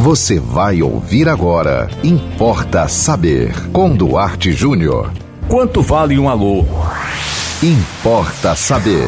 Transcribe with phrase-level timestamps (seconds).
[0.00, 1.86] Você vai ouvir agora.
[2.02, 3.52] Importa saber.
[3.70, 5.12] Com Duarte Júnior.
[5.46, 6.64] Quanto vale um alô?
[7.62, 9.06] Importa saber.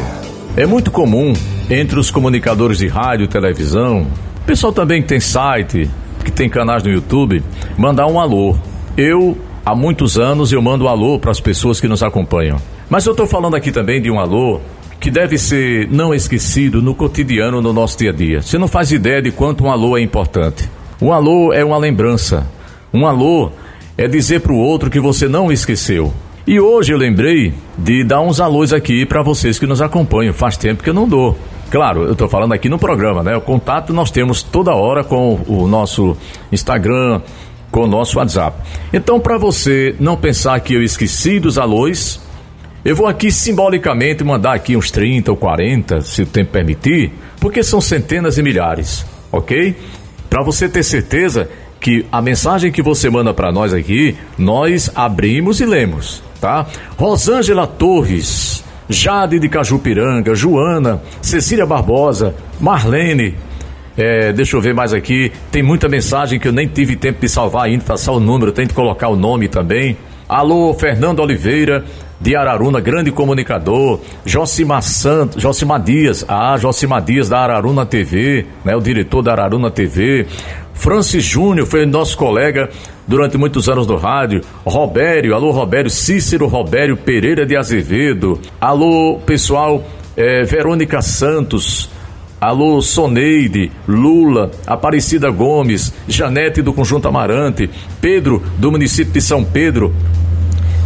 [0.55, 1.33] É muito comum
[1.71, 4.07] entre os comunicadores de rádio, televisão,
[4.45, 5.89] pessoal também que tem site,
[6.27, 7.43] que tem canais no YouTube,
[7.79, 8.55] mandar um alô.
[8.95, 12.59] Eu, há muitos anos, eu mando um alô para as pessoas que nos acompanham.
[12.91, 14.61] Mas eu estou falando aqui também de um alô
[15.01, 18.43] que deve ser não esquecido no cotidiano, no nosso dia a dia.
[18.43, 20.69] Você não faz ideia de quanto um alô é importante.
[21.03, 22.47] Um alô é uma lembrança.
[22.95, 23.51] Um alô
[23.99, 26.13] é dizer para o outro que você não esqueceu.
[26.47, 30.33] E hoje eu lembrei de dar uns alôs aqui para vocês que nos acompanham.
[30.33, 31.37] Faz tempo que eu não dou.
[31.73, 33.37] Claro, eu estou falando aqui no programa, né?
[33.37, 36.17] O contato nós temos toda hora com o nosso
[36.53, 37.21] Instagram,
[37.69, 38.59] com o nosso WhatsApp.
[38.93, 42.21] Então, para você não pensar que eu esqueci dos alôs,
[42.85, 47.11] eu vou aqui simbolicamente mandar aqui uns 30 ou 40, se o tempo permitir,
[47.41, 49.75] porque são centenas e milhares, ok?
[50.33, 51.47] Para você ter certeza
[51.79, 56.67] que a mensagem que você manda para nós aqui, nós abrimos e lemos tá?
[56.99, 63.37] Rosângela Torres, Jade de Cajupiranga, Joana, Cecília Barbosa, Marlene.
[63.97, 65.31] É, deixa eu ver mais aqui.
[65.53, 68.67] Tem muita mensagem que eu nem tive tempo de salvar ainda, só o número, tem
[68.67, 69.97] que colocar o nome também.
[70.29, 71.85] Alô, Fernando Oliveira,
[72.23, 74.01] de Araruna, grande comunicador.
[74.25, 79.71] Josima Santos, Josima Dias, ah, Josima Dias da Araruna TV, né, o diretor da Araruna
[79.71, 80.27] TV.
[80.73, 82.71] Francis Júnior foi nosso colega
[83.07, 84.41] durante muitos anos no rádio.
[84.65, 88.41] Robério, alô Robério, Cícero Robério Pereira de Azevedo.
[88.61, 89.85] Alô, pessoal,
[90.17, 91.91] é, Verônica Santos.
[92.41, 97.71] Alô, Soneide, Lula, Aparecida Gomes, Janete do Conjunto Amarante,
[98.01, 99.95] Pedro do município de São Pedro,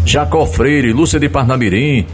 [0.07, 2.07] Jacó Freire, Lúcia de Parnamirim,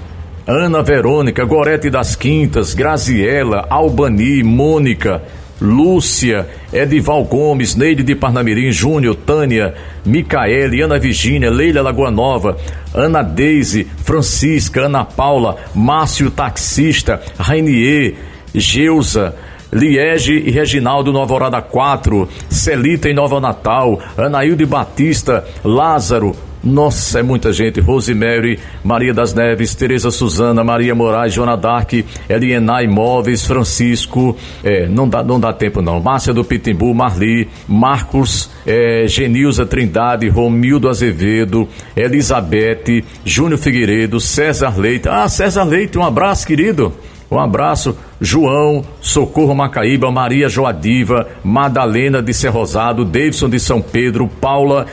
[0.47, 5.23] Ana Verônica, Gorete das Quintas, Graziela, Albani, Mônica,
[5.61, 9.75] Lúcia, Edival Gomes, Neide de Parnamirim, Júnior, Tânia,
[10.07, 12.57] Micaele, Ana Virgínia, Leila Lagoa Nova,
[12.95, 18.17] Ana Deise, Francisca, Ana Paula, Márcio Taxista, Rainier,
[18.55, 19.37] Geusa,
[19.71, 27.23] Liege e Reginaldo Nova Alvorada 4, Celita em Nova Natal, Anaílde Batista, Lázaro, nossa, é
[27.23, 27.81] muita gente.
[27.81, 31.93] Rosemary, Maria das Neves, Tereza Suzana, Maria Moraes, Joana Dark,
[32.29, 36.01] Elienay Imóveis, Francisco, é, não dá, não dá tempo não.
[36.01, 45.09] Márcia do Pitimbu, Marli, Marcos, é, Genilza Trindade, Romildo Azevedo, Elizabeth, Júnior Figueiredo, César Leite.
[45.09, 46.93] Ah, César Leite, um abraço, querido.
[47.29, 54.87] Um abraço, João, Socorro Macaíba, Maria Joadiva, Madalena de Serrosado, Davidson de São Pedro, Paula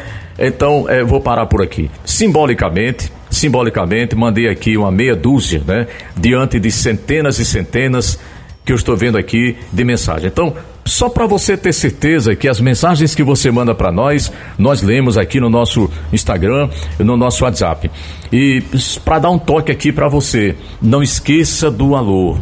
[0.48, 1.90] então, é, vou parar por aqui.
[2.06, 5.88] Simbolicamente, simbolicamente, mandei aqui uma meia dúzia, né?
[6.16, 8.20] Diante de centenas e centenas
[8.66, 10.28] que eu estou vendo aqui de mensagem.
[10.28, 10.54] Então,
[10.86, 15.18] só para você ter certeza que as mensagens que você manda para nós, nós lemos
[15.18, 17.90] aqui no nosso Instagram, no nosso WhatsApp.
[18.32, 18.64] E
[19.04, 22.38] para dar um toque aqui para você, não esqueça do alô,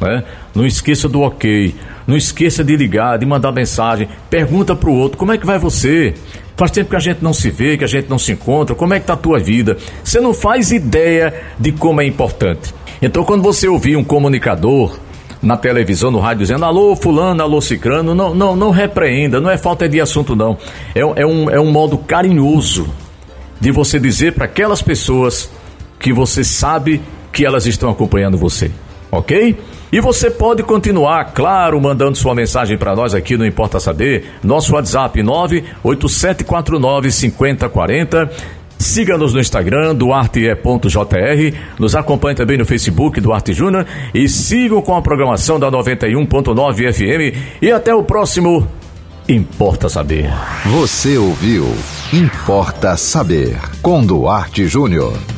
[0.00, 0.24] né?
[0.54, 1.74] Não esqueça do ok,
[2.06, 5.58] não esqueça de ligar, de mandar mensagem, pergunta para o outro, como é que vai
[5.58, 6.14] você?
[6.58, 8.74] Faz tempo que a gente não se vê, que a gente não se encontra.
[8.74, 9.76] Como é que tá a tua vida?
[10.02, 12.74] Você não faz ideia de como é importante.
[13.00, 14.98] Então, quando você ouvir um comunicador
[15.40, 19.56] na televisão, no rádio, dizendo alô, fulano, alô, cicrano, não, não, não repreenda, não é
[19.56, 20.58] falta de assunto, não.
[20.96, 22.92] É, é, um, é um modo carinhoso
[23.60, 25.48] de você dizer para aquelas pessoas
[26.00, 27.00] que você sabe
[27.32, 28.68] que elas estão acompanhando você,
[29.12, 29.56] ok?
[29.90, 34.24] E você pode continuar, claro, mandando sua mensagem para nós aqui no Importa Saber.
[34.42, 38.30] Nosso WhatsApp 98749 5040.
[38.78, 41.56] Siga-nos no Instagram, duarte.jr.
[41.78, 43.86] Nos acompanhe também no Facebook, Duarte Júnior.
[44.14, 47.36] E sigam com a programação da 91.9 FM.
[47.60, 48.68] E até o próximo
[49.28, 50.30] Importa Saber.
[50.66, 51.66] Você ouviu
[52.12, 55.37] Importa Saber com Duarte Júnior.